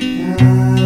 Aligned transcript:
Yeah. 0.00 0.79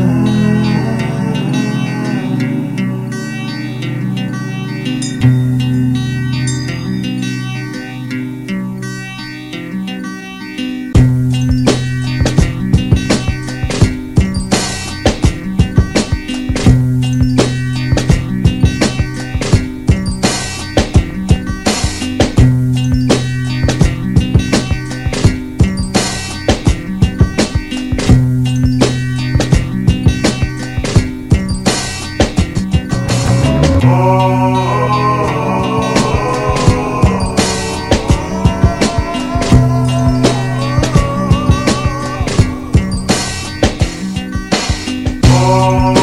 Oh. 45.36 45.93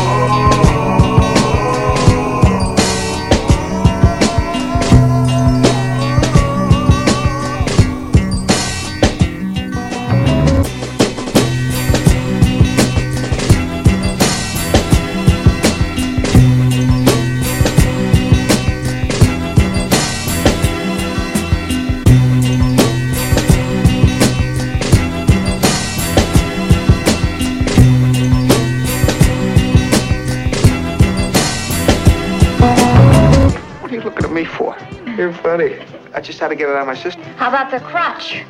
You're 33.92 34.04
looking 34.04 34.24
at 34.24 34.32
me 34.32 34.46
for. 34.46 34.78
You're 35.18 35.34
funny. 35.34 35.78
I 36.14 36.22
just 36.22 36.40
had 36.40 36.48
to 36.48 36.56
get 36.56 36.70
it 36.70 36.76
out 36.76 36.82
of 36.82 36.88
my 36.88 36.96
system. 36.96 37.24
How 37.36 37.50
about 37.50 37.72
the 37.72 37.80
crutch? 37.82 38.44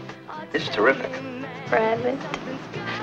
This 0.51 0.63
is 0.63 0.69
terrific. 0.69 1.11
Rabbit. 1.71 2.19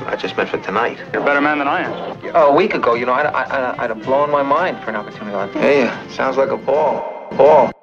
I 0.06 0.14
just 0.14 0.36
meant 0.36 0.48
for 0.48 0.58
tonight. 0.58 0.98
You're 1.12 1.22
a 1.22 1.24
better 1.24 1.40
man 1.40 1.58
than 1.58 1.66
I 1.66 1.80
am. 1.80 2.18
Oh, 2.34 2.52
a 2.52 2.54
week 2.54 2.74
ago, 2.74 2.94
you 2.94 3.06
know, 3.06 3.12
I'd, 3.12 3.26
I'd, 3.26 3.78
I'd 3.78 3.90
have 3.90 4.02
blown 4.04 4.30
my 4.30 4.42
mind 4.42 4.82
for 4.84 4.90
an 4.90 4.96
opportunity 4.96 5.34
like 5.34 5.52
that. 5.54 5.60
Hey, 5.60 6.14
sounds 6.14 6.36
like 6.36 6.50
a 6.50 6.56
ball. 6.56 7.28
Ball. 7.32 7.36
Ball. 7.36 7.77